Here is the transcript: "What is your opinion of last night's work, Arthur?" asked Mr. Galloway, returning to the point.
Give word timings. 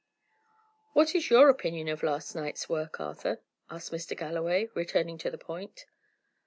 "What 0.93 1.13
is 1.13 1.29
your 1.29 1.47
opinion 1.47 1.87
of 1.87 2.01
last 2.01 2.33
night's 2.33 2.67
work, 2.67 2.99
Arthur?" 2.99 3.39
asked 3.69 3.91
Mr. 3.91 4.17
Galloway, 4.17 4.67
returning 4.73 5.19
to 5.19 5.29
the 5.29 5.37
point. 5.37 5.85